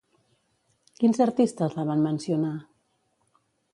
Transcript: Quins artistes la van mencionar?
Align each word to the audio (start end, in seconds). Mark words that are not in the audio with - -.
Quins 1.03 1.21
artistes 1.27 1.77
la 1.81 1.85
van 1.93 2.01
mencionar? 2.09 2.55